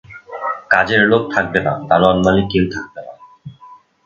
কাজের 0.71 1.01
লোক 1.11 1.23
থাকবে 1.33 1.59
না, 1.65 1.73
দারোয়ান 1.89 2.17
মালী 2.25 2.43
কেউ 2.51 2.65
থাকবে 2.75 2.99
না। 3.07 3.13